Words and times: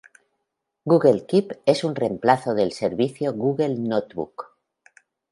Google 0.91 1.27
Keep 1.27 1.51
es 1.67 1.83
un 1.83 1.93
reemplazo 1.95 2.55
del 2.55 2.71
servicio 2.71 3.33
Google 3.35 3.75
Notebook. 3.77 4.57